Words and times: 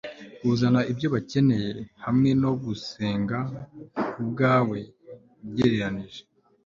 kuzana 0.39 0.79
ibyo 0.91 1.07
bakeneye 1.15 1.71
hamwe 2.05 2.29
no 2.41 2.51
kugusenga 2.53 3.37
kubwawe 4.11 4.79
ugereranije 5.45 6.21